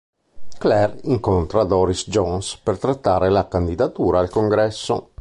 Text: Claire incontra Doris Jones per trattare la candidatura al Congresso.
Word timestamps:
Claire 0.57 0.99
incontra 1.03 1.63
Doris 1.63 2.07
Jones 2.09 2.57
per 2.57 2.79
trattare 2.79 3.29
la 3.29 3.47
candidatura 3.47 4.17
al 4.17 4.31
Congresso. 4.31 5.09